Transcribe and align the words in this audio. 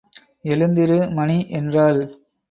எழுந்திரு 0.43 1.11
மணி 1.11 1.49
என்றாள். 1.49 1.99